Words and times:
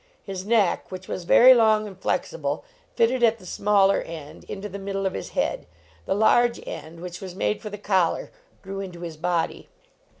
His 0.23 0.47
neck, 0.47 0.91
which 0.91 1.07
was 1.07 1.25
very 1.25 1.53
long 1.53 1.85
and 1.85 1.95
flexible, 1.95 2.63
fitted 2.95 3.21
at 3.21 3.37
the 3.37 3.45
smaller 3.45 4.01
end 4.01 4.45
into 4.45 4.67
the 4.67 4.79
middle 4.79 5.05
of 5.05 5.13
his 5.13 5.29
head; 5.37 5.67
the 6.07 6.15
large 6.15 6.59
end, 6.67 7.01
which 7.01 7.21
was 7.21 7.35
made 7.35 7.61
for 7.61 7.69
the 7.69 7.77
collar, 7.77 8.31
grew 8.63 8.79
into 8.79 9.01
his 9.01 9.15
body. 9.15 9.69